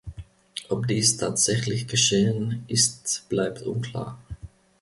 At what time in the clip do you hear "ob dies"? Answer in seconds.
0.69-1.17